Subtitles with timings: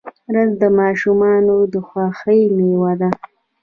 [0.33, 3.09] رس د ماشومانو د خوښۍ میوه ده